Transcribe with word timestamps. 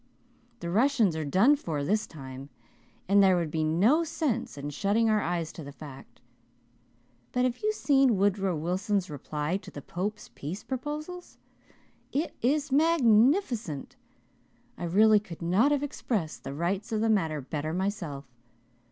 The 0.61 0.71
Russians 0.71 1.15
are 1.15 1.23
done 1.23 1.55
for 1.55 1.83
this 1.83 2.07
time 2.07 2.49
and 3.07 3.21
there 3.21 3.37
would 3.37 3.51
be 3.51 3.63
no 3.63 4.03
sense 4.03 4.57
in 4.57 4.71
shutting 4.71 5.11
our 5.11 5.21
eyes 5.21 5.51
to 5.51 5.63
the 5.63 5.71
fact. 5.71 6.21
But 7.33 7.43
have 7.45 7.59
you 7.59 7.71
seen 7.71 8.17
Woodrow 8.17 8.55
Wilson's 8.57 9.11
reply 9.11 9.57
to 9.57 9.69
the 9.69 9.83
Pope's 9.83 10.31
peace 10.33 10.63
proposals? 10.63 11.37
It 12.11 12.33
is 12.41 12.71
magnificent. 12.71 13.95
I 14.75 14.85
really 14.85 15.19
could 15.19 15.43
not 15.43 15.71
have 15.71 15.83
expressed 15.83 16.43
the 16.43 16.53
rights 16.55 16.91
of 16.91 17.01
the 17.01 17.07
matter 17.07 17.39
better 17.39 17.71
myself. 17.71 18.25